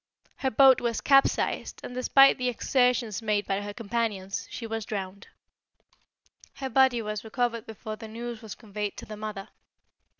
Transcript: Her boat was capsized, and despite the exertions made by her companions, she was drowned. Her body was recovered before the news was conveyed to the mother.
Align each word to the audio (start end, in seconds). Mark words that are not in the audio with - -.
Her 0.37 0.49
boat 0.49 0.81
was 0.81 0.99
capsized, 0.99 1.79
and 1.83 1.93
despite 1.93 2.39
the 2.39 2.49
exertions 2.49 3.21
made 3.21 3.45
by 3.45 3.61
her 3.61 3.71
companions, 3.71 4.47
she 4.49 4.65
was 4.65 4.83
drowned. 4.83 5.27
Her 6.55 6.69
body 6.71 7.03
was 7.03 7.23
recovered 7.23 7.67
before 7.67 7.97
the 7.97 8.07
news 8.07 8.41
was 8.41 8.55
conveyed 8.55 8.97
to 8.97 9.05
the 9.05 9.15
mother. 9.15 9.49